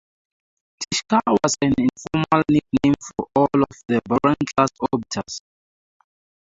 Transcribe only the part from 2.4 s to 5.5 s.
nickname for all of the Buran-class orbiters.